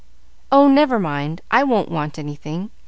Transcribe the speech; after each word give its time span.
"Oh, 0.51 0.67
never 0.67 0.97
mind; 0.97 1.41
I 1.51 1.61
won't 1.61 1.91
want 1.91 2.17
anything. 2.17 2.71